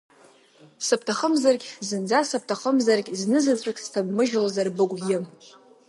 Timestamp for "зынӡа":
1.87-2.19